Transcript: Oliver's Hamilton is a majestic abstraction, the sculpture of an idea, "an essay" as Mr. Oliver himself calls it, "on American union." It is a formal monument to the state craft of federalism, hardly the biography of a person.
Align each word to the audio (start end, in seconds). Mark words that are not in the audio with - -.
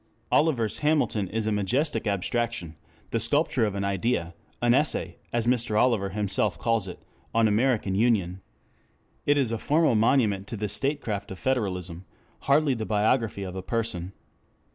Oliver's 0.31 0.79
Hamilton 0.79 1.27
is 1.27 1.45
a 1.45 1.51
majestic 1.51 2.07
abstraction, 2.07 2.75
the 3.11 3.19
sculpture 3.19 3.65
of 3.67 3.75
an 3.75 3.83
idea, 3.83 4.33
"an 4.59 4.73
essay" 4.73 5.17
as 5.31 5.45
Mr. 5.45 5.79
Oliver 5.79 6.09
himself 6.09 6.57
calls 6.57 6.87
it, 6.87 7.03
"on 7.35 7.47
American 7.47 7.93
union." 7.93 8.41
It 9.27 9.37
is 9.37 9.51
a 9.51 9.59
formal 9.59 9.93
monument 9.93 10.47
to 10.47 10.57
the 10.57 10.67
state 10.67 11.01
craft 11.01 11.29
of 11.29 11.37
federalism, 11.37 12.05
hardly 12.39 12.73
the 12.73 12.83
biography 12.83 13.43
of 13.43 13.55
a 13.55 13.61
person. 13.61 14.13